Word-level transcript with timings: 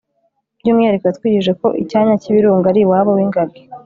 by'umwihariko 0.59 1.05
yatwigishije 1.07 1.51
ko 1.61 1.67
icyanya 1.81 2.15
cy'ibirunga 2.21 2.65
ari 2.71 2.79
iwabo 2.85 3.11
w'ingagi 3.17 3.61